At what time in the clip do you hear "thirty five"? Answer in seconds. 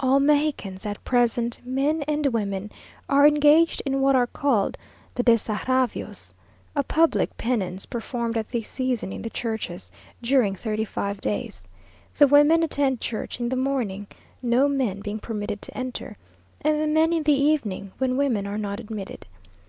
10.56-11.20